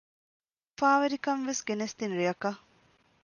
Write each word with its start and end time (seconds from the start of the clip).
އުފާވެރި 0.69 1.17
ކަންވެސް 1.25 1.61
ގެނެސްދިން 1.67 2.15
ރެއަކަށް 2.19 2.61